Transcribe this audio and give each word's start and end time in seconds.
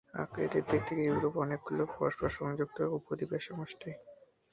আকৃতির 0.15 0.63
দিক 0.69 0.81
থেকে 0.87 1.01
ইউরোপ 1.05 1.33
অনেকগুলি 1.37 1.83
পরস্পর 1.91 2.29
সংযুক্ত 2.37 2.77
উপদ্বীপের 2.97 3.41
সমষ্টি। 3.47 3.89